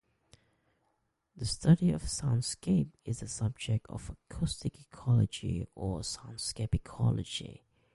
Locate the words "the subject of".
3.19-4.09